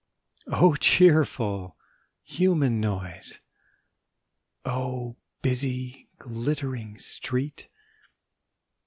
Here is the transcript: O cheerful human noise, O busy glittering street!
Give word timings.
O 0.47 0.73
cheerful 0.77 1.77
human 2.23 2.79
noise, 2.81 3.39
O 4.65 5.15
busy 5.43 6.09
glittering 6.17 6.97
street! 6.97 7.67